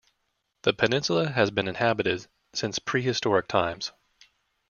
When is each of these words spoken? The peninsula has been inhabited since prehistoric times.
The 0.63 0.73
peninsula 0.73 1.29
has 1.29 1.51
been 1.51 1.67
inhabited 1.67 2.25
since 2.55 2.79
prehistoric 2.79 3.47
times. 3.47 3.91